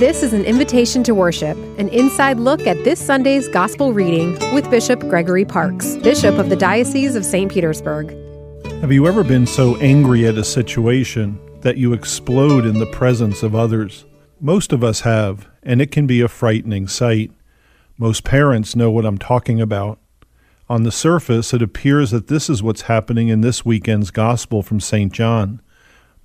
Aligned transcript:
This 0.00 0.22
is 0.22 0.32
an 0.32 0.46
invitation 0.46 1.04
to 1.04 1.14
worship, 1.14 1.58
an 1.78 1.90
inside 1.90 2.40
look 2.40 2.66
at 2.66 2.82
this 2.84 2.98
Sunday's 2.98 3.48
gospel 3.48 3.92
reading 3.92 4.32
with 4.54 4.70
Bishop 4.70 5.00
Gregory 5.00 5.44
Parks, 5.44 5.96
Bishop 5.96 6.38
of 6.38 6.48
the 6.48 6.56
Diocese 6.56 7.16
of 7.16 7.22
St. 7.22 7.52
Petersburg. 7.52 8.16
Have 8.80 8.92
you 8.92 9.06
ever 9.06 9.22
been 9.22 9.46
so 9.46 9.76
angry 9.76 10.26
at 10.26 10.38
a 10.38 10.42
situation 10.42 11.38
that 11.60 11.76
you 11.76 11.92
explode 11.92 12.64
in 12.64 12.78
the 12.78 12.86
presence 12.86 13.42
of 13.42 13.54
others? 13.54 14.06
Most 14.40 14.72
of 14.72 14.82
us 14.82 15.00
have, 15.00 15.46
and 15.62 15.82
it 15.82 15.90
can 15.90 16.06
be 16.06 16.22
a 16.22 16.28
frightening 16.28 16.88
sight. 16.88 17.30
Most 17.98 18.24
parents 18.24 18.74
know 18.74 18.90
what 18.90 19.04
I'm 19.04 19.18
talking 19.18 19.60
about. 19.60 19.98
On 20.70 20.82
the 20.82 20.90
surface, 20.90 21.52
it 21.52 21.60
appears 21.60 22.10
that 22.10 22.28
this 22.28 22.48
is 22.48 22.62
what's 22.62 22.82
happening 22.88 23.28
in 23.28 23.42
this 23.42 23.66
weekend's 23.66 24.10
Gospel 24.10 24.62
from 24.62 24.80
St. 24.80 25.12
John. 25.12 25.60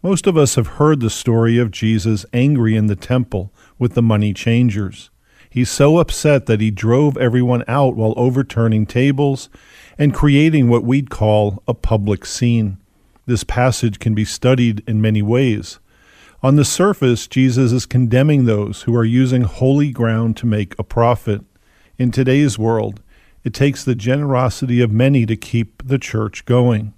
Most 0.05 0.28
of 0.28 0.38
us 0.38 0.54
have 0.54 0.68
heard 0.78 1.00
the 1.00 1.10
story 1.10 1.57
of 1.57 1.71
Jesus 1.71 2.28
angry 2.32 2.76
in 2.76 2.86
the 2.86 2.96
temple 2.96 3.52
with 3.78 3.94
the 3.94 4.02
money 4.02 4.34
changers. 4.34 5.09
He's 5.50 5.70
so 5.70 6.00
upset 6.00 6.48
that 6.48 6.62
he 6.62 6.72
drove 6.72 7.18
everyone 7.18 7.63
out 7.68 7.95
while 7.95 8.13
overturning 8.17 8.86
tables 8.86 9.50
and 9.98 10.13
creating 10.13 10.67
what 10.67 10.84
we'd 10.84 11.09
call 11.09 11.63
a 11.67 11.73
public 11.73 12.26
scene. 12.26 12.77
This 13.26 13.44
passage 13.44 14.00
can 14.00 14.14
be 14.14 14.26
studied 14.26 14.84
in 14.86 15.02
many 15.02 15.22
ways. 15.22 15.80
On 16.44 16.58
the 16.58 16.66
surface, 16.66 17.26
Jesus 17.26 17.72
is 17.72 17.86
condemning 17.86 18.45
those 18.45 18.84
who 18.84 18.95
are 18.95 19.05
using 19.05 19.44
holy 19.44 19.92
ground 19.92 20.38
to 20.38 20.45
make 20.45 20.78
a 20.78 20.84
profit. 20.84 21.42
In 21.98 22.12
today's 22.12 22.59
world, 22.59 23.02
it 23.44 23.53
takes 23.53 23.84
the 23.84 23.95
generosity 23.95 24.81
of 24.81 24.92
many 24.92 25.26
to 25.26 25.36
keep 25.36 25.88
the 25.88 25.98
church 25.98 26.45
going. 26.45 26.94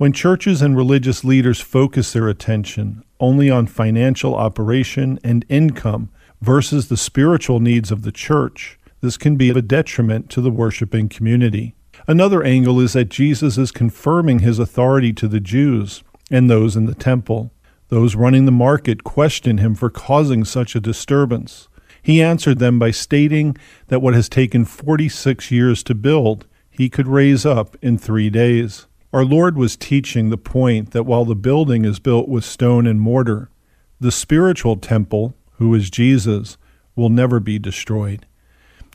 When 0.00 0.14
churches 0.14 0.62
and 0.62 0.74
religious 0.74 1.24
leaders 1.24 1.60
focus 1.60 2.14
their 2.14 2.26
attention 2.26 3.04
only 3.20 3.50
on 3.50 3.66
financial 3.66 4.34
operation 4.34 5.18
and 5.22 5.44
income 5.50 6.08
versus 6.40 6.88
the 6.88 6.96
spiritual 6.96 7.60
needs 7.60 7.90
of 7.90 8.00
the 8.00 8.10
church, 8.10 8.78
this 9.02 9.18
can 9.18 9.36
be 9.36 9.50
a 9.50 9.60
detriment 9.60 10.30
to 10.30 10.40
the 10.40 10.50
worshiping 10.50 11.10
community. 11.10 11.74
Another 12.08 12.42
angle 12.42 12.80
is 12.80 12.94
that 12.94 13.10
Jesus 13.10 13.58
is 13.58 13.70
confirming 13.70 14.38
his 14.38 14.58
authority 14.58 15.12
to 15.12 15.28
the 15.28 15.38
Jews 15.38 16.02
and 16.30 16.48
those 16.48 16.76
in 16.76 16.86
the 16.86 16.94
temple. 16.94 17.52
Those 17.88 18.16
running 18.16 18.46
the 18.46 18.52
market 18.52 19.04
question 19.04 19.58
him 19.58 19.74
for 19.74 19.90
causing 19.90 20.46
such 20.46 20.74
a 20.74 20.80
disturbance. 20.80 21.68
He 22.02 22.22
answered 22.22 22.58
them 22.58 22.78
by 22.78 22.90
stating 22.90 23.54
that 23.88 24.00
what 24.00 24.14
has 24.14 24.30
taken 24.30 24.64
46 24.64 25.50
years 25.50 25.82
to 25.82 25.94
build, 25.94 26.46
he 26.70 26.88
could 26.88 27.06
raise 27.06 27.44
up 27.44 27.76
in 27.82 27.98
three 27.98 28.30
days. 28.30 28.86
Our 29.12 29.24
Lord 29.24 29.56
was 29.56 29.76
teaching 29.76 30.30
the 30.30 30.38
point 30.38 30.92
that 30.92 31.02
while 31.02 31.24
the 31.24 31.34
building 31.34 31.84
is 31.84 31.98
built 31.98 32.28
with 32.28 32.44
stone 32.44 32.86
and 32.86 33.00
mortar, 33.00 33.50
the 33.98 34.12
spiritual 34.12 34.76
temple, 34.76 35.34
who 35.54 35.74
is 35.74 35.90
Jesus, 35.90 36.56
will 36.94 37.08
never 37.08 37.40
be 37.40 37.58
destroyed. 37.58 38.24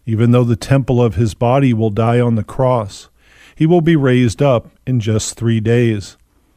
Even 0.06 0.32
though 0.32 0.46
the 0.46 0.56
temple 0.56 1.04
of 1.04 1.16
his 1.16 1.34
body 1.34 1.74
will 1.74 1.90
die 1.90 2.22
on 2.22 2.36
the 2.36 2.46
cross, 2.46 3.10
he 3.56 3.66
will 3.66 3.82
be 3.82 3.98
raised 3.98 4.42
up 4.42 4.70
in 4.88 5.02
just 5.02 5.36
three 5.36 5.60
days. 5.60 6.16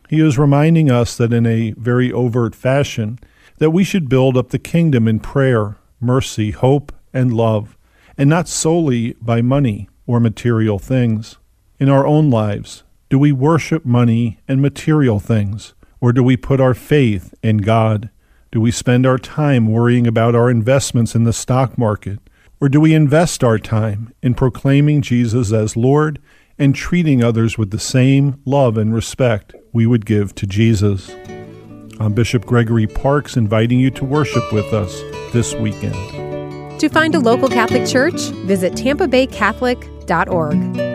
He 0.09 0.21
is 0.21 0.39
reminding 0.39 0.89
us 0.89 1.17
that 1.17 1.33
in 1.33 1.45
a 1.45 1.73
very 1.73 2.13
overt 2.13 2.55
fashion, 2.55 3.19
that 3.59 3.71
we 3.71 3.83
should 3.83 4.09
build 4.09 4.37
up 4.37 4.51
the 4.51 4.61
kingdom 4.61 5.09
in 5.09 5.19
prayer, 5.19 5.77
mercy, 6.01 6.53
hope, 6.53 6.93
and 7.13 7.33
love, 7.33 7.77
and 8.17 8.31
not 8.31 8.47
solely 8.47 9.15
by 9.21 9.43
money 9.43 9.89
or 10.07 10.21
material 10.21 10.79
things. 10.79 11.39
In 11.81 11.89
our 11.89 12.07
own 12.07 12.31
lives, 12.31 12.85
do 13.11 13.19
we 13.19 13.33
worship 13.33 13.87
money 13.87 14.39
and 14.47 14.61
material 14.61 15.19
things, 15.19 15.73
or 16.01 16.13
do 16.13 16.23
we 16.23 16.37
put 16.37 16.61
our 16.61 16.75
faith 16.75 17.35
in 17.43 17.57
God? 17.59 18.11
Do 18.53 18.61
we 18.61 18.71
spend 18.71 19.07
our 19.07 19.19
time 19.19 19.67
worrying 19.67 20.07
about 20.07 20.35
our 20.35 20.51
investments 20.51 21.15
in 21.15 21.25
the 21.25 21.33
stock 21.33 21.79
market, 21.79 22.19
or 22.61 22.69
do 22.69 22.81
we 22.81 22.93
invest 22.93 23.43
our 23.43 23.59
time 23.59 24.13
in 24.23 24.35
proclaiming 24.35 25.01
Jesus 25.01 25.53
as 25.53 25.77
Lord 25.77 26.21
and 26.59 26.75
treating 26.75 27.25
others 27.25 27.57
with 27.57 27.71
the 27.71 27.79
same 27.79 28.43
love 28.45 28.77
and 28.77 28.93
respect 28.93 29.55
we 29.73 29.87
would 29.87 30.05
give 30.05 30.35
to 30.35 30.47
Jesus? 30.47 31.11
I'm 32.01 32.13
Bishop 32.13 32.45
Gregory 32.45 32.87
Parks 32.87 33.37
inviting 33.37 33.81
you 33.81 33.91
to 33.93 34.05
worship 34.05 34.53
with 34.53 34.75
us 34.75 35.01
this 35.33 35.55
weekend. 35.55 35.95
To 36.81 36.91
find 36.91 37.15
a 37.15 37.21
local 37.21 37.49
Catholic 37.49 37.87
church, 37.87 38.21
visit 38.45 38.75
tampabaycatholic.org. 38.75 40.88